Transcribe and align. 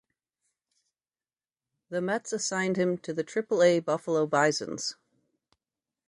The 1.91 2.01
Mets 2.01 2.33
assigned 2.33 2.75
him 2.75 2.97
to 3.03 3.13
the 3.13 3.23
Triple-A 3.23 3.81
Buffalo 3.81 4.25
Bisons. 4.25 4.95